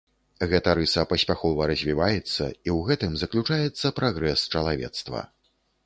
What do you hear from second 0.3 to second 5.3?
Гэта рыса паспяхова развіваецца, і ў гэтым заключаецца прагрэс чалавецтва.